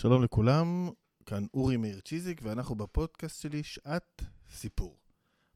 שלום 0.00 0.22
לכולם, 0.22 0.90
כאן 1.26 1.44
אורי 1.54 1.76
מאיר 1.76 2.00
צ'יזיק, 2.00 2.40
ואנחנו 2.42 2.74
בפודקאסט 2.74 3.42
שלי 3.42 3.62
שעת 3.62 4.22
סיפור. 4.50 4.98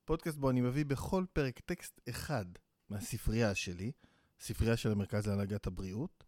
פודקאסט 0.04 0.38
בו 0.38 0.50
אני 0.50 0.60
מביא 0.60 0.84
בכל 0.84 1.24
פרק 1.32 1.60
טקסט 1.60 2.00
אחד 2.08 2.44
מהספרייה 2.88 3.54
שלי, 3.54 3.92
ספרייה 4.40 4.76
של 4.76 4.92
המרכז 4.92 5.28
להנהגת 5.28 5.66
הבריאות, 5.66 6.24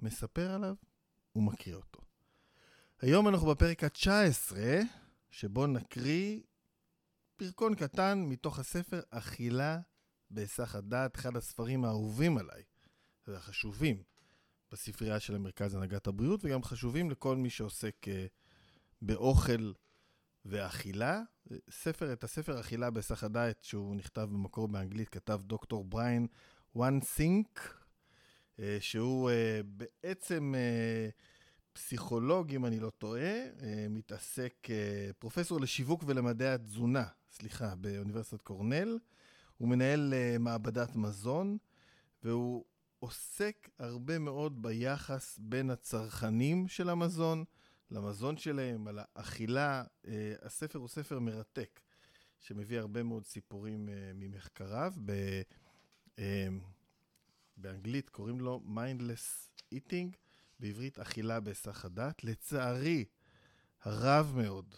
מספר 0.00 0.50
עליו 0.50 0.74
ומקריא 1.36 1.74
אותו. 1.74 2.00
היום 3.00 3.28
אנחנו 3.28 3.46
בפרק 3.46 3.84
ה-19, 3.84 4.56
שבו 5.30 5.66
נקריא 5.66 6.40
פרקון 7.36 7.74
קטן 7.74 8.24
מתוך 8.28 8.58
הספר 8.58 9.00
אכילה 9.10 9.78
בהיסח 10.30 10.74
הדעת, 10.74 11.16
אחד 11.16 11.36
הספרים 11.36 11.84
האהובים 11.84 12.38
עליי 12.38 12.62
והחשובים 13.26 14.09
בספרייה 14.72 15.20
של 15.20 15.34
המרכז 15.34 15.74
להנהגת 15.74 16.06
הבריאות, 16.06 16.44
וגם 16.44 16.62
חשובים 16.62 17.10
לכל 17.10 17.36
מי 17.36 17.50
שעוסק 17.50 17.96
uh, 18.04 18.10
באוכל 19.02 19.72
ואכילה. 20.44 21.22
ספר, 21.70 22.12
את 22.12 22.24
הספר 22.24 22.60
אכילה 22.60 22.90
בהיסח 22.90 23.24
הדעת, 23.24 23.64
שהוא 23.64 23.96
נכתב 23.96 24.28
במקור 24.32 24.68
באנגלית, 24.68 25.08
כתב 25.08 25.40
דוקטור 25.42 25.84
בריין 25.84 26.26
וואן 26.74 27.00
סינק, 27.00 27.74
uh, 28.56 28.62
שהוא 28.80 29.30
בעצם 29.64 30.54
פסיכולוג, 31.72 32.54
אם 32.54 32.66
אני 32.66 32.80
לא 32.80 32.90
טועה, 32.90 33.32
מתעסק, 33.90 34.68
פרופסור 35.18 35.60
לשיווק 35.60 36.04
ולמדעי 36.06 36.48
התזונה, 36.48 37.04
סליחה, 37.30 37.74
באוניברסיטת 37.74 38.42
קורנל. 38.42 38.98
הוא 39.56 39.68
מנהל 39.68 40.14
מעבדת 40.38 40.96
מזון, 40.96 41.58
והוא 42.22 42.64
עוסק 43.00 43.68
הרבה 43.78 44.18
מאוד 44.18 44.62
ביחס 44.62 45.38
בין 45.42 45.70
הצרכנים 45.70 46.68
של 46.68 46.88
המזון 46.88 47.44
למזון 47.90 48.36
שלהם, 48.36 48.88
על 48.88 48.98
האכילה. 49.14 49.84
אה, 50.06 50.34
הספר 50.42 50.78
הוא 50.78 50.88
ספר 50.88 51.18
מרתק, 51.18 51.80
שמביא 52.40 52.78
הרבה 52.78 53.02
מאוד 53.02 53.26
סיפורים 53.26 53.88
אה, 53.88 54.12
ממחקריו. 54.14 54.92
ב, 55.04 55.12
אה, 56.18 56.48
באנגלית 57.56 58.10
קוראים 58.10 58.40
לו 58.40 58.60
Mindless 58.66 59.48
Eating, 59.74 60.16
בעברית 60.60 60.98
אכילה 60.98 61.40
בהיסח 61.40 61.84
הדעת. 61.84 62.24
לצערי 62.24 63.04
הרב 63.82 64.32
מאוד, 64.36 64.74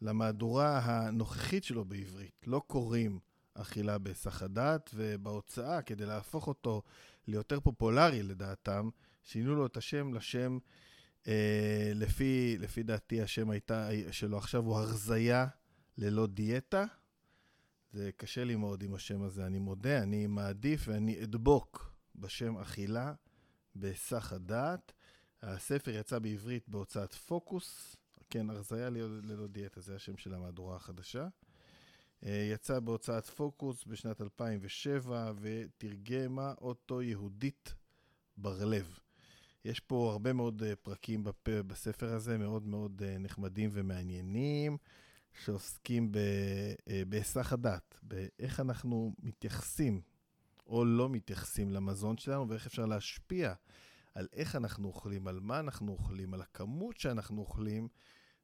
למהדורה 0.00 0.78
הנוכחית 0.78 1.64
שלו 1.64 1.84
בעברית 1.84 2.46
לא 2.46 2.62
קוראים 2.66 3.18
אכילה 3.54 3.98
בהיסח 3.98 4.42
הדעת, 4.42 4.90
ובהוצאה, 4.94 5.82
כדי 5.82 6.06
להפוך 6.06 6.48
אותו 6.48 6.82
ליותר 7.26 7.60
פופולרי 7.60 8.22
לדעתם, 8.22 8.88
שינו 9.22 9.54
לו 9.54 9.66
את 9.66 9.76
השם 9.76 10.14
לשם, 10.14 10.58
אה, 11.28 11.92
לפי, 11.94 12.56
לפי 12.58 12.82
דעתי 12.82 13.22
השם 13.22 13.50
הייתה, 13.50 13.88
שלו 14.10 14.38
עכשיו 14.38 14.64
הוא 14.64 14.76
הרזייה 14.76 15.46
ללא 15.98 16.26
דיאטה. 16.26 16.84
זה 17.92 18.10
קשה 18.16 18.44
לי 18.44 18.56
מאוד 18.56 18.82
עם 18.82 18.94
השם 18.94 19.22
הזה, 19.22 19.46
אני 19.46 19.58
מודה, 19.58 20.02
אני 20.02 20.26
מעדיף 20.26 20.88
ואני 20.88 21.22
אדבוק 21.22 21.94
בשם 22.14 22.56
אכילה 22.56 23.12
בהיסח 23.74 24.32
הדעת. 24.32 24.92
הספר 25.42 25.90
יצא 25.90 26.18
בעברית 26.18 26.68
בהוצאת 26.68 27.14
פוקוס, 27.14 27.96
כן, 28.30 28.50
הרזייה 28.50 28.90
ללא 28.90 29.46
דיאטה, 29.46 29.80
זה 29.80 29.96
השם 29.96 30.16
של 30.16 30.34
המהדורה 30.34 30.76
החדשה. 30.76 31.28
אה, 32.24 32.48
יצא 32.52 32.80
בהוצאת 32.80 33.26
פוקוס 33.26 33.84
בשנת 33.84 34.20
2007 34.20 35.32
ותרגמה 35.40 36.54
אותו 36.60 37.02
יהודית 37.02 37.74
בר-לב. 38.36 38.98
יש 39.64 39.80
פה 39.80 40.10
הרבה 40.12 40.32
מאוד 40.32 40.62
אה, 40.62 40.76
פרקים 40.76 41.24
בספר 41.46 42.14
הזה, 42.14 42.38
מאוד 42.38 42.66
מאוד 42.66 43.02
אה, 43.04 43.18
נחמדים 43.18 43.70
ומעניינים, 43.72 44.76
שעוסקים 45.44 46.12
בהיסח 47.08 47.52
הדעת, 47.52 47.98
באיך 48.02 48.60
אנחנו 48.60 49.14
מתייחסים 49.22 50.00
או 50.66 50.84
לא 50.84 51.08
מתייחסים 51.08 51.70
למזון 51.70 52.18
שלנו, 52.18 52.48
ואיך 52.48 52.66
אפשר 52.66 52.86
להשפיע 52.86 53.54
על 54.14 54.28
איך 54.32 54.56
אנחנו 54.56 54.88
אוכלים, 54.88 55.28
על 55.28 55.40
מה 55.40 55.60
אנחנו 55.60 55.92
אוכלים, 55.92 56.34
על 56.34 56.42
הכמות 56.42 56.96
שאנחנו 56.96 57.40
אוכלים, 57.40 57.88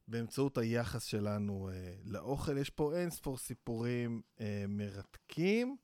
באמצעות 0.07 0.57
היחס 0.57 1.03
שלנו 1.03 1.69
אה, 1.69 1.93
לאוכל. 2.03 2.57
יש 2.57 2.69
פה 2.69 2.95
אין 2.95 3.09
ספור 3.09 3.37
סיפורים 3.37 4.21
אה, 4.39 4.65
מרתקים. 4.67 5.77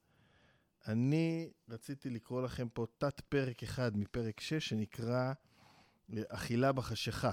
אני 0.88 1.50
רציתי 1.69 2.09
לקרוא 2.09 2.41
לכם 2.41 2.69
פה 2.69 2.85
תת 2.97 3.19
פרק 3.19 3.63
אחד 3.63 3.97
מפרק 3.97 4.39
6, 4.39 4.69
שנקרא 4.69 5.34
אה, 6.13 6.22
אכילה 6.28 6.72
בחשיכה, 6.72 7.31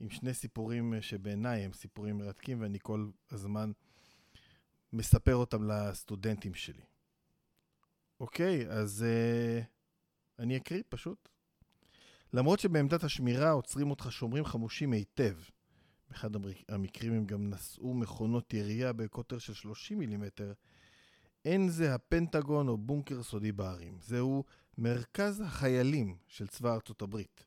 עם 0.00 0.10
שני 0.10 0.34
סיפורים 0.34 0.94
אה, 0.94 1.02
שבעיניי 1.02 1.64
הם 1.64 1.72
סיפורים 1.72 2.18
מרתקים, 2.18 2.60
ואני 2.60 2.78
כל 2.82 3.10
הזמן 3.30 3.72
מספר 4.92 5.34
אותם 5.34 5.70
לסטודנטים 5.70 6.54
שלי. 6.54 6.82
אוקיי, 8.20 8.68
אז 8.68 9.02
אה, 9.08 9.62
אני 10.38 10.56
אקריא 10.56 10.82
פשוט. 10.88 11.28
למרות 12.32 12.60
שבעמדת 12.60 13.04
השמירה 13.04 13.50
עוצרים 13.50 13.90
אותך 13.90 14.12
שומרים 14.12 14.44
חמושים 14.44 14.92
היטב, 14.92 15.36
באחד 16.10 16.30
המקרים 16.68 17.12
הם 17.12 17.24
גם 17.24 17.50
נשאו 17.50 17.94
מכונות 17.94 18.54
ירייה 18.54 18.92
בקוטר 18.92 19.38
של 19.38 19.54
30 19.54 19.98
מילימטר. 19.98 20.52
אין 21.44 21.68
זה 21.68 21.94
הפנטגון 21.94 22.68
או 22.68 22.78
בונקר 22.78 23.22
סודי 23.22 23.52
בערים. 23.52 23.98
זהו 24.00 24.44
מרכז 24.78 25.40
החיילים 25.40 26.16
של 26.28 26.46
צבא 26.46 26.74
ארצות 26.74 27.02
הברית. 27.02 27.44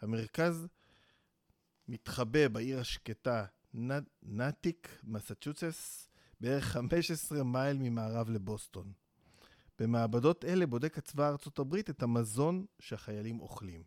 המרכז 0.00 0.66
מתחבא 1.88 2.48
בעיר 2.48 2.80
השקטה 2.80 3.44
נטיק, 4.22 5.00
מסצ'וצס, 5.04 6.08
בערך 6.40 6.64
15 6.64 7.44
מייל 7.44 7.78
ממערב 7.78 8.30
לבוסטון. 8.30 8.92
במעבדות 9.78 10.44
אלה 10.44 10.66
בודק 10.66 10.98
הצבא 10.98 11.28
ארצות 11.28 11.58
הברית 11.58 11.90
את 11.90 12.02
המזון 12.02 12.66
שהחיילים 12.78 13.40
אוכלים. 13.40 13.82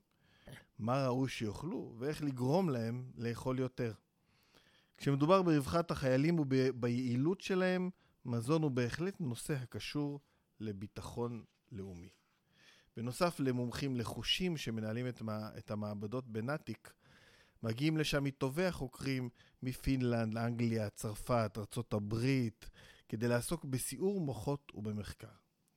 מה 0.79 1.05
ראוי 1.05 1.29
שיאכלו 1.29 1.95
ואיך 1.97 2.23
לגרום 2.23 2.69
להם 2.69 3.11
לאכול 3.15 3.59
יותר. 3.59 3.93
כשמדובר 4.97 5.41
ברווחת 5.41 5.91
החיילים 5.91 6.39
וביעילות 6.39 7.41
שלהם, 7.41 7.89
מזון 8.25 8.63
הוא 8.63 8.71
בהחלט 8.71 9.15
נושא 9.19 9.53
הקשור 9.53 10.19
לביטחון 10.59 11.43
לאומי. 11.71 12.09
בנוסף 12.97 13.39
למומחים 13.39 13.95
לחושים 13.95 14.57
שמנהלים 14.57 15.07
את, 15.07 15.21
את 15.57 15.71
המעבדות 15.71 16.27
בנאטיק, 16.27 16.93
מגיעים 17.63 17.97
לשם 17.97 18.23
מטובי 18.23 18.65
החוקרים 18.65 19.29
מפינלנד, 19.63 20.37
אנגליה, 20.37 20.89
צרפת, 20.89 21.51
ארצות 21.57 21.93
הברית, 21.93 22.69
כדי 23.09 23.27
לעסוק 23.27 23.65
בסיעור 23.65 24.21
מוחות 24.21 24.71
ובמחקר. 24.75 25.27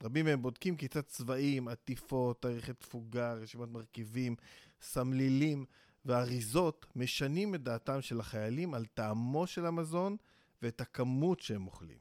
רבים 0.03 0.25
מהם 0.25 0.43
בודקים 0.43 0.77
כיצד 0.77 1.01
צבעים, 1.01 1.69
עטיפות, 1.69 2.43
תאריכי 2.43 2.73
תפוגה, 2.73 3.35
רשימת 3.35 3.69
מרכיבים, 3.69 4.37
סמלילים 4.81 5.65
והאריזות 6.07 6.87
משנים 6.97 7.55
את 7.55 7.63
דעתם 7.63 8.03
של 8.03 8.21
החיילים 8.21 8.75
על 8.75 8.87
טעמו 8.87 9.47
של 9.47 9.67
המזון 9.67 10.17
ואת 10.63 10.81
הכמות 10.81 11.41
שהם 11.41 11.67
אוכלים. 11.67 11.99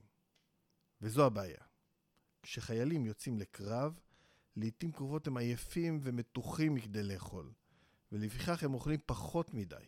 וזו 1.01 1.25
הבעיה. 1.25 1.61
כשחיילים 2.43 3.05
יוצאים 3.05 3.39
לקרב, 3.39 3.99
לעיתים 4.55 4.91
קרובות 4.91 5.27
הם 5.27 5.37
עייפים 5.37 5.99
ומתוחים 6.03 6.73
מכדי 6.73 7.03
לאכול, 7.03 7.51
ולפיכך 8.11 8.63
הם 8.63 8.73
אוכלים 8.73 8.99
פחות 9.05 9.53
מדי. 9.53 9.85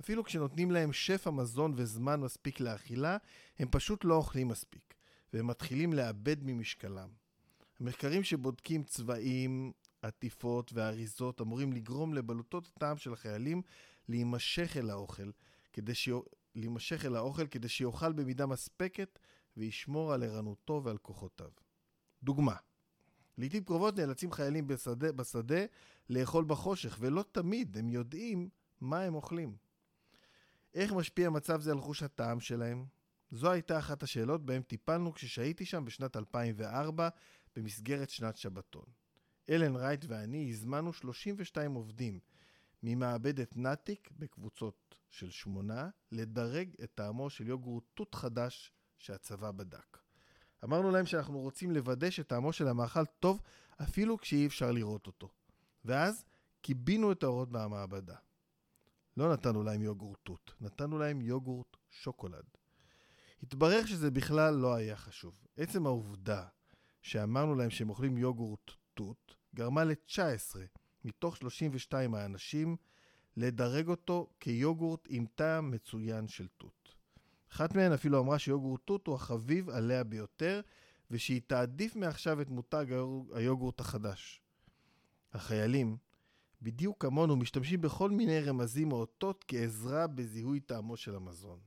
אפילו 0.00 0.24
כשנותנים 0.24 0.70
להם 0.70 0.92
שפע 0.92 1.30
מזון 1.30 1.72
וזמן 1.76 2.20
מספיק 2.20 2.60
לאכילה, 2.60 3.16
הם 3.58 3.68
פשוט 3.70 4.04
לא 4.04 4.14
אוכלים 4.14 4.48
מספיק, 4.48 4.94
והם 5.32 5.46
מתחילים 5.46 5.92
לאבד 5.92 6.36
ממשקלם. 6.42 7.08
המחקרים 7.80 8.24
שבודקים 8.24 8.84
צבעים, 8.84 9.72
עטיפות 10.04 10.72
ואריזות 10.72 11.40
אמורים 11.40 11.72
לגרום 11.72 12.14
לבלוטות 12.14 12.70
הטעם 12.76 12.96
של 12.96 13.12
החיילים 13.12 13.62
להימשך 14.08 14.76
אל 14.76 14.90
האוכל, 14.90 15.30
כדי 15.72 15.94
ש... 15.94 16.08
להימשך 16.54 17.04
אל 17.04 17.16
האוכל 17.16 17.46
כדי 17.46 17.68
שיאכל 17.68 18.12
במידה 18.12 18.46
מספקת 18.46 19.18
וישמור 19.56 20.12
על 20.12 20.22
ערנותו 20.22 20.80
ועל 20.84 20.98
כוחותיו. 20.98 21.50
דוגמה, 22.22 22.56
לעיתים 23.38 23.64
קרובות 23.64 23.96
נאלצים 23.96 24.32
חיילים 24.32 24.66
בשדה, 24.66 25.12
בשדה 25.12 25.64
לאכול 26.10 26.44
בחושך, 26.44 26.96
ולא 27.00 27.24
תמיד 27.32 27.76
הם 27.78 27.88
יודעים 27.88 28.48
מה 28.80 29.00
הם 29.00 29.14
אוכלים. 29.14 29.56
איך 30.74 30.92
משפיע 30.92 31.30
מצב 31.30 31.60
זה 31.60 31.70
על 31.70 31.80
חוש 31.80 32.02
הטעם 32.02 32.40
שלהם? 32.40 32.86
זו 33.30 33.50
הייתה 33.50 33.78
אחת 33.78 34.02
השאלות 34.02 34.46
בהן 34.46 34.62
טיפלנו 34.62 35.12
כששהיתי 35.12 35.64
שם 35.64 35.84
בשנת 35.84 36.16
2004 36.16 37.08
במסגרת 37.56 38.10
שנת 38.10 38.36
שבתון. 38.36 38.84
אלן 39.50 39.76
רייט 39.76 40.04
ואני 40.08 40.50
הזמנו 40.50 40.92
32 40.92 41.74
עובדים 41.74 42.20
ממעבדת 42.82 43.56
נאטיק 43.56 44.10
בקבוצות 44.18 44.94
של 45.10 45.30
שמונה 45.30 45.88
לדרג 46.12 46.74
את 46.84 46.90
טעמו 46.94 47.30
של 47.30 47.48
יוגורט 47.48 47.84
תות 47.94 48.14
חדש 48.14 48.72
שהצבא 48.98 49.50
בדק. 49.50 49.98
אמרנו 50.64 50.90
להם 50.90 51.06
שאנחנו 51.06 51.38
רוצים 51.38 51.70
לוודא 51.70 52.10
שטעמו 52.10 52.52
של 52.52 52.68
המאכל 52.68 53.04
טוב 53.06 53.40
אפילו 53.82 54.18
כשאי 54.18 54.46
אפשר 54.46 54.72
לראות 54.72 55.06
אותו. 55.06 55.28
ואז 55.84 56.24
קיבינו 56.60 57.12
את 57.12 57.22
האורות 57.22 57.52
במעבדה. 57.52 58.16
לא 59.16 59.32
נתנו 59.32 59.62
להם 59.62 59.82
יוגורט 59.82 60.18
תות, 60.22 60.54
נתנו 60.60 60.98
להם 60.98 61.20
יוגורט 61.20 61.76
שוקולד. 61.90 62.44
התברר 63.42 63.86
שזה 63.86 64.10
בכלל 64.10 64.54
לא 64.54 64.74
היה 64.74 64.96
חשוב. 64.96 65.46
עצם 65.56 65.86
העובדה 65.86 66.46
שאמרנו 67.02 67.54
להם 67.54 67.70
שהם 67.70 67.90
אוכלים 67.90 68.18
יוגורט 68.18 68.70
תות, 68.94 69.34
גרמה 69.54 69.84
ל-19 69.84 70.56
מתוך 71.04 71.36
32 71.36 72.14
האנשים 72.14 72.76
לדרג 73.36 73.88
אותו 73.88 74.30
כיוגורט 74.40 75.06
עם 75.08 75.26
טעם 75.34 75.70
מצוין 75.70 76.28
של 76.28 76.48
תות. 76.58 76.94
אחת 77.52 77.74
מהן 77.74 77.92
אפילו 77.92 78.20
אמרה 78.20 78.38
שיוגורט 78.38 78.80
תות 78.84 79.06
הוא 79.06 79.14
החביב 79.14 79.70
עליה 79.70 80.04
ביותר, 80.04 80.60
ושהיא 81.10 81.40
תעדיף 81.46 81.96
מעכשיו 81.96 82.40
את 82.40 82.50
מותג 82.50 82.86
היוגורט 83.34 83.80
החדש. 83.80 84.40
החיילים, 85.32 85.96
בדיוק 86.62 87.02
כמונו, 87.02 87.36
משתמשים 87.36 87.80
בכל 87.80 88.10
מיני 88.10 88.40
רמזים 88.40 88.92
או 88.92 88.96
אותות 88.96 89.44
כעזרה 89.48 90.06
בזיהוי 90.06 90.60
טעמו 90.60 90.96
של 90.96 91.14
המזון. 91.14 91.60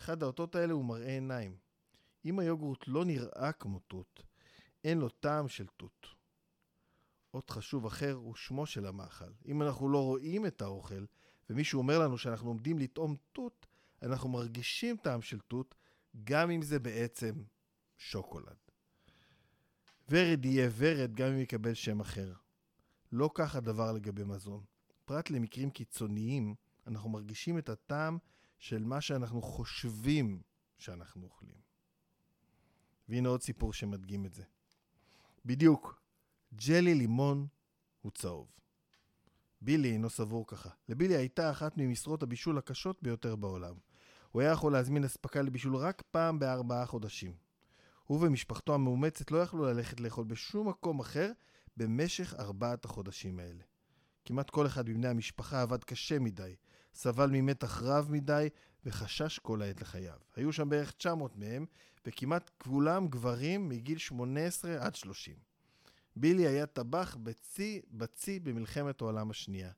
אחד 0.00 0.22
האותות 0.22 0.54
האלה 0.54 0.72
הוא 0.72 0.84
מראה 0.84 1.08
עיניים. 1.08 1.56
אם 2.24 2.38
היוגורט 2.38 2.84
לא 2.86 3.04
נראה 3.04 3.52
כמו 3.52 3.78
תות, 3.78 4.22
אין 4.84 4.98
לו 4.98 5.08
טעם 5.08 5.48
של 5.48 5.66
תות. 5.76 6.06
אות 7.34 7.50
חשוב 7.50 7.86
אחר 7.86 8.12
הוא 8.12 8.34
שמו 8.34 8.66
של 8.66 8.86
המאכל. 8.86 9.32
אם 9.46 9.62
אנחנו 9.62 9.88
לא 9.88 10.04
רואים 10.04 10.46
את 10.46 10.62
האוכל, 10.62 11.04
ומישהו 11.50 11.78
אומר 11.78 11.98
לנו 11.98 12.18
שאנחנו 12.18 12.48
עומדים 12.48 12.78
לטעום 12.78 13.16
תות, 13.32 13.66
אנחנו 14.02 14.28
מרגישים 14.28 14.96
טעם 14.96 15.22
של 15.22 15.40
תות, 15.40 15.74
גם 16.24 16.50
אם 16.50 16.62
זה 16.62 16.78
בעצם 16.78 17.34
שוקולד. 17.96 18.56
ורד 20.08 20.44
יהיה 20.44 20.70
ורד 20.76 21.14
גם 21.14 21.32
אם 21.32 21.38
יקבל 21.38 21.74
שם 21.74 22.00
אחר. 22.00 22.32
לא 23.12 23.30
כך 23.34 23.56
הדבר 23.56 23.92
לגבי 23.92 24.24
מזון. 24.24 24.64
פרט 25.04 25.30
למקרים 25.30 25.70
קיצוניים, 25.70 26.54
אנחנו 26.86 27.10
מרגישים 27.10 27.58
את 27.58 27.68
הטעם 27.68 28.18
של 28.58 28.84
מה 28.84 29.00
שאנחנו 29.00 29.42
חושבים 29.42 30.42
שאנחנו 30.78 31.24
אוכלים. 31.24 31.56
והנה 33.08 33.28
עוד 33.28 33.42
סיפור 33.42 33.72
שמדגים 33.72 34.26
את 34.26 34.34
זה. 34.34 34.42
בדיוק, 35.44 36.03
ג'לי 36.56 36.94
לימון 36.94 37.46
הוא 38.00 38.12
צהוב. 38.12 38.48
בילי 39.60 39.92
אינו 39.92 40.10
סבור 40.10 40.46
ככה. 40.46 40.70
לבילי 40.88 41.16
הייתה 41.16 41.50
אחת 41.50 41.72
ממשרות 41.76 42.22
הבישול 42.22 42.58
הקשות 42.58 43.02
ביותר 43.02 43.36
בעולם. 43.36 43.74
הוא 44.30 44.42
היה 44.42 44.50
יכול 44.50 44.72
להזמין 44.72 45.04
אספקה 45.04 45.42
לבישול 45.42 45.76
רק 45.76 46.02
פעם 46.10 46.38
בארבעה 46.38 46.86
חודשים. 46.86 47.32
הוא 48.04 48.26
ומשפחתו 48.26 48.74
המאומצת 48.74 49.30
לא 49.30 49.38
יכלו 49.38 49.64
ללכת 49.64 50.00
לאכול 50.00 50.24
בשום 50.24 50.68
מקום 50.68 51.00
אחר 51.00 51.32
במשך 51.76 52.34
ארבעת 52.38 52.84
החודשים 52.84 53.38
האלה. 53.38 53.62
כמעט 54.24 54.50
כל 54.50 54.66
אחד 54.66 54.88
מבני 54.88 55.08
המשפחה 55.08 55.62
עבד 55.62 55.84
קשה 55.84 56.18
מדי, 56.18 56.54
סבל 56.94 57.30
ממתח 57.32 57.82
רב 57.82 58.08
מדי 58.10 58.48
וחשש 58.86 59.38
כל 59.38 59.62
העת 59.62 59.80
לחייו. 59.80 60.18
היו 60.36 60.52
שם 60.52 60.68
בערך 60.68 60.92
900 60.92 61.36
מהם, 61.36 61.66
וכמעט 62.06 62.50
כולם 62.58 63.08
גברים 63.08 63.68
מגיל 63.68 63.98
18 63.98 64.86
עד 64.86 64.94
30. 64.94 65.53
בילי 66.16 66.46
היה 66.46 66.66
טבח 66.66 67.16
בצי 67.22 67.80
בצי 67.90 68.40
במלחמת 68.40 69.00
העולם 69.00 69.30
השנייה. 69.30 69.70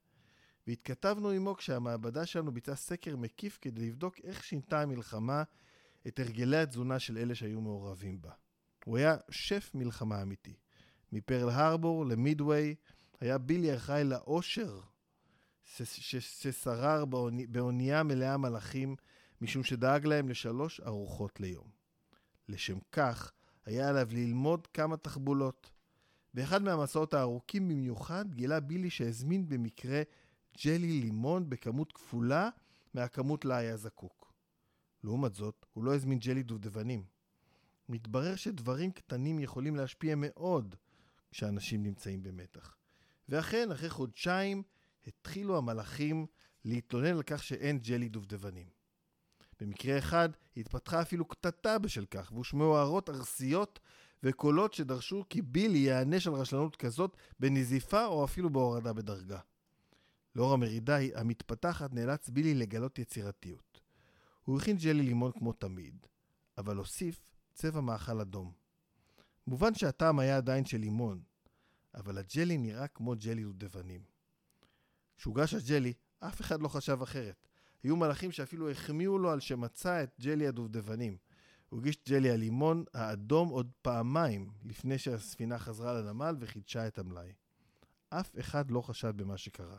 והתכתבנו 0.67 1.31
עמו 1.31 1.57
כשהמעבדה 1.57 2.27
שלנו 2.27 2.53
ביצעה 2.53 2.77
סקר 2.77 3.17
מקיף 3.17 3.59
כדי 3.61 3.87
לבדוק 3.87 4.21
איך 4.25 4.45
שינתה 4.45 4.83
המלחמה 4.83 5.43
את 6.07 6.19
הרגלי 6.19 6.57
התזונה 6.57 6.99
של 6.99 7.19
אלה 7.19 7.35
שהיו 7.35 7.61
מעורבים 7.61 8.23
בה. 8.23 8.31
הוא 8.85 8.97
היה 8.97 9.17
שף 9.31 9.71
מלחמה 9.75 10.23
אמיתי. 10.23 10.55
מפרל 11.13 11.51
הרבור 11.51 12.07
למידווי 12.07 12.75
היה 13.21 13.39
בילי 13.39 13.77
אחראי 13.77 14.05
לאושר 14.05 14.81
ששרר 15.65 17.05
באונייה 17.49 18.03
מלאה 18.03 18.37
מלאכים, 18.37 18.97
משום 19.41 19.65
שדאג 19.65 20.07
להם 20.07 20.29
לשלוש 20.29 20.81
ארוחות 20.81 21.41
ליום. 21.41 21.71
לשם 22.49 22.79
כך, 22.93 23.33
היה 23.65 23.89
עליו 23.89 24.09
ללמוד 24.11 24.67
כמה 24.67 24.97
תחבולות. 24.97 25.71
באחד 26.37 26.63
מהמסעות 26.63 27.15
הארוכים 27.15 27.69
במיוחד 27.69 28.35
גילה 28.35 28.61
בילי 28.61 28.91
שהזמין 28.91 29.49
במקרה 29.49 30.03
ג'לי 30.65 31.01
לימון 31.01 31.51
בכמות 31.51 31.93
כפולה 31.93 32.49
מהכמות 32.95 33.45
לה 33.45 33.57
היה 33.57 33.77
זקוק. 33.77 34.33
לעומת 35.05 35.35
זאת, 35.35 35.67
הוא 35.73 35.85
לא 35.85 35.95
הזמין 35.95 36.19
ג'לי 36.19 36.43
דובדבנים. 36.43 37.05
מתברר 37.89 38.37
שדברים 38.37 38.91
קטנים 38.91 39.39
יכולים 39.39 39.77
להשפיע 39.77 40.15
מאוד 40.19 40.75
כשאנשים 41.31 41.83
נמצאים 41.83 42.23
במתח. 42.23 42.77
ואכן, 43.29 43.73
אחרי 43.73 43.91
חודשיים 43.91 44.63
התחילו 45.07 45.59
המלאכים 45.59 46.27
להתלונן 46.65 47.17
על 47.17 47.23
כך 47.23 47.43
שאין 47.43 47.79
ג'לי 47.79 48.09
דובדבנים. 48.09 48.67
במקרה 49.61 49.99
אחד 49.99 50.29
התפתחה 50.57 51.03
אפילו 51.03 51.25
קטטה 51.25 51.79
בשל 51.79 52.07
כך, 52.07 52.33
והושמעו 52.33 52.77
הערות 52.77 53.11
ארסיות 53.11 53.81
וקולות 54.27 54.75
שדרשו 54.75 55.25
כי 55.29 55.43
בילי 55.43 55.79
ייענש 55.79 56.27
על 56.27 56.33
רשלנות 56.33 56.77
כזאת 56.77 57.17
בנזיפה 57.41 58.07
או 58.07 58.25
אפילו 58.25 58.51
בהורדה 58.51 58.93
בדרגה. 58.93 59.39
לאור 60.37 60.53
המרידה 60.53 60.97
המתפתחת 61.15 61.93
נאלץ 61.93 62.29
בילי 62.29 62.55
לגלות 62.55 62.99
יצירתיות. 62.99 63.81
הוא 64.43 64.59
הכין 64.59 64.77
ג'לי 64.77 65.03
לימון 65.03 65.33
כמו 65.33 65.53
תמיד, 65.53 66.07
אבל 66.59 66.77
הוסיף 66.77 67.31
צבע 67.55 67.81
מאכל 67.81 68.21
אדום. 68.21 68.53
מובן 69.47 69.75
שהטעם 69.75 70.19
היה 70.19 70.37
עדיין 70.37 70.65
של 70.65 70.79
לימון, 70.79 71.23
אבל 71.95 72.19
הג'לי 72.19 72.59
נראה 72.59 72.89
כמו 72.89 73.15
ג'לי 73.25 73.43
דובדבנים. 73.45 74.05
כשהוגש 75.17 75.55
הג'לי, 75.55 75.93
אף 76.19 76.41
אחד 76.41 76.61
לא 76.61 76.69
חשב 76.69 77.03
אחרת. 77.03 77.49
היו 77.83 77.97
מלאכים 77.97 78.33
שאפילו 78.33 78.71
החמיאו 78.71 79.19
לו 79.19 79.31
על 79.31 79.41
שמצא 79.41 80.03
את 80.03 80.21
ג'לי 80.21 80.47
הדובדבנים. 80.47 81.17
הוא 81.69 81.81
הגיש 81.81 81.99
ג'לי 82.09 82.31
הלימון 82.31 82.85
האדום 82.95 83.49
עוד 83.49 83.71
פעמיים 83.83 84.51
לפני 84.65 84.99
שהספינה 84.99 85.59
חזרה 85.59 85.93
לנמל 86.01 86.37
וחידשה 86.41 86.87
את 86.87 86.99
המלאי. 86.99 87.33
אף 88.11 88.39
אחד 88.39 88.71
לא 88.71 88.81
חשד 88.81 89.17
במה 89.17 89.39
שקרה. 89.39 89.79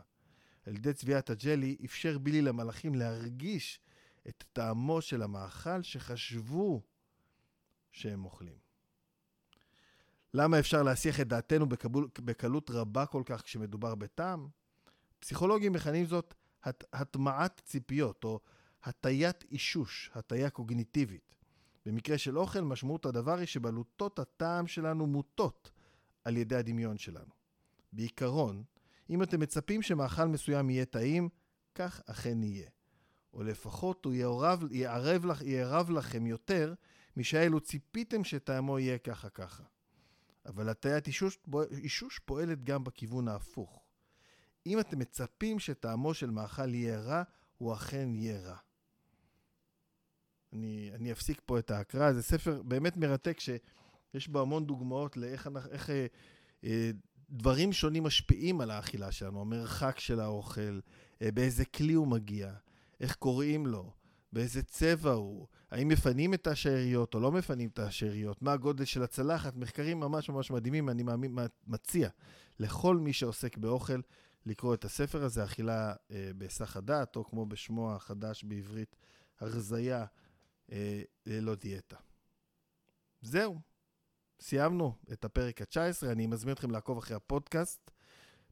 על 0.66 0.76
ידי 0.76 0.92
צביעת 0.92 1.30
הג'לי 1.30 1.76
אפשר 1.84 2.18
בילי 2.18 2.42
למלאכים 2.42 2.94
להרגיש 2.94 3.80
את 4.28 4.44
טעמו 4.52 5.00
של 5.00 5.22
המאכל 5.22 5.82
שחשבו 5.82 6.82
שהם 7.92 8.24
אוכלים. 8.24 8.58
למה 10.34 10.58
אפשר 10.58 10.82
להסיח 10.82 11.20
את 11.20 11.28
דעתנו 11.28 11.68
בקבול, 11.68 12.08
בקלות 12.18 12.70
רבה 12.70 13.06
כל 13.06 13.22
כך 13.26 13.42
כשמדובר 13.42 13.94
בטעם? 13.94 14.48
פסיכולוגים 15.20 15.72
מכנים 15.72 16.06
זאת 16.06 16.34
הט, 16.62 16.84
הטמעת 16.92 17.62
ציפיות, 17.64 18.24
או 18.24 18.40
הטיית 18.82 19.44
אישוש, 19.50 20.10
הטיה 20.14 20.50
קוגניטיבית. 20.50 21.37
במקרה 21.88 22.18
של 22.18 22.38
אוכל, 22.38 22.60
משמעות 22.60 23.06
הדבר 23.06 23.38
היא 23.38 23.46
שבלוטות 23.46 24.18
הטעם 24.18 24.66
שלנו 24.66 25.06
מוטות 25.06 25.70
על 26.24 26.36
ידי 26.36 26.56
הדמיון 26.56 26.98
שלנו. 26.98 27.30
בעיקרון, 27.92 28.64
אם 29.10 29.22
אתם 29.22 29.40
מצפים 29.40 29.82
שמאכל 29.82 30.24
מסוים 30.24 30.70
יהיה 30.70 30.84
טעים, 30.84 31.28
כך 31.74 32.02
אכן 32.06 32.42
יהיה. 32.42 32.68
או 33.32 33.42
לפחות 33.42 34.04
הוא 34.04 34.12
יערב, 34.12 34.64
יערב, 34.70 35.24
יערב 35.42 35.90
לכם 35.90 36.26
יותר 36.26 36.74
משאלו 37.16 37.60
ציפיתם 37.60 38.24
שטעמו 38.24 38.78
יהיה 38.78 38.98
ככה 38.98 39.28
ככה. 39.28 39.64
אבל 40.46 40.68
הטיית 40.68 41.04
אישוש 41.72 42.18
פועלת 42.24 42.64
גם 42.64 42.84
בכיוון 42.84 43.28
ההפוך. 43.28 43.84
אם 44.66 44.80
אתם 44.80 44.98
מצפים 44.98 45.58
שטעמו 45.58 46.14
של 46.14 46.30
מאכל 46.30 46.74
יהיה 46.74 47.00
רע, 47.00 47.22
הוא 47.58 47.74
אכן 47.74 48.14
יהיה 48.14 48.40
רע. 48.40 48.56
אני, 50.52 50.90
אני 50.94 51.12
אפסיק 51.12 51.40
פה 51.46 51.58
את 51.58 51.70
ההקראה, 51.70 52.12
זה 52.12 52.22
ספר 52.22 52.62
באמת 52.62 52.96
מרתק 52.96 53.40
שיש 53.40 54.28
בו 54.28 54.40
המון 54.40 54.66
דוגמאות 54.66 55.16
לאיך 55.16 55.48
איך, 55.70 55.90
אה, 55.90 56.06
אה, 56.64 56.90
דברים 57.30 57.72
שונים 57.72 58.04
משפיעים 58.04 58.60
על 58.60 58.70
האכילה 58.70 59.12
שלנו, 59.12 59.40
המרחק 59.40 59.98
של 59.98 60.20
האוכל, 60.20 60.80
אה, 61.22 61.32
באיזה 61.32 61.64
כלי 61.64 61.92
הוא 61.92 62.08
מגיע, 62.08 62.52
איך 63.00 63.14
קוראים 63.14 63.66
לו, 63.66 63.92
באיזה 64.32 64.62
צבע 64.62 65.12
הוא, 65.12 65.46
האם 65.70 65.88
מפנים 65.88 66.34
את 66.34 66.46
השאריות 66.46 67.14
או 67.14 67.20
לא 67.20 67.32
מפנים 67.32 67.68
את 67.68 67.78
השאריות, 67.78 68.42
מה 68.42 68.52
הגודל 68.52 68.84
של 68.84 69.02
הצלחת, 69.02 69.56
מחקרים 69.56 70.00
ממש 70.00 70.30
ממש 70.30 70.50
מדהימים, 70.50 70.88
אני 70.88 71.02
מאמין, 71.02 71.36
מציע 71.66 72.08
לכל 72.58 72.96
מי 72.96 73.12
שעוסק 73.12 73.56
באוכל 73.56 74.00
לקרוא 74.46 74.74
את 74.74 74.84
הספר 74.84 75.24
הזה, 75.24 75.44
אכילה 75.44 75.94
אה, 76.10 76.30
בהיסח 76.36 76.76
הדעת, 76.76 77.16
או 77.16 77.24
כמו 77.24 77.46
בשמו 77.46 77.94
החדש 77.94 78.44
בעברית, 78.44 78.96
הרזייה 79.40 80.04
אה, 80.72 81.02
ללא 81.26 81.54
דיאטה. 81.54 81.96
זהו, 83.22 83.60
סיימנו 84.40 84.94
את 85.12 85.24
הפרק 85.24 85.62
ה-19, 85.62 86.06
אני 86.12 86.26
מזמין 86.26 86.54
אתכם 86.54 86.70
לעקוב 86.70 86.98
אחרי 86.98 87.16
הפודקאסט. 87.16 87.90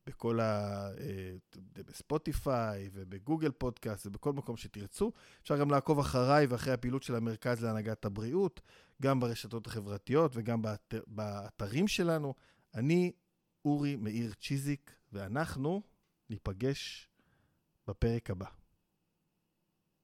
בכל 0.06 0.40
ה... 0.40 0.88
אה, 1.00 1.34
בספוטיפיי 1.74 2.90
ובגוגל 2.92 3.50
פודקאסט 3.50 4.06
ובכל 4.06 4.32
מקום 4.32 4.56
שתרצו. 4.56 5.12
אפשר 5.42 5.56
גם 5.56 5.70
לעקוב 5.70 5.98
אחריי 5.98 6.46
ואחרי 6.46 6.72
הפעילות 6.72 7.02
של 7.02 7.14
המרכז 7.14 7.64
להנהגת 7.64 8.04
הבריאות, 8.04 8.60
גם 9.02 9.20
ברשתות 9.20 9.66
החברתיות 9.66 10.32
וגם 10.34 10.62
באתר, 10.62 11.02
באתרים 11.06 11.88
שלנו. 11.88 12.34
אני 12.74 13.12
אורי 13.64 13.96
מאיר 13.96 14.32
צ'יזיק, 14.32 14.94
ואנחנו 15.12 15.82
ניפגש 16.30 17.08
בפרק 17.88 18.30
הבא. 18.30 18.46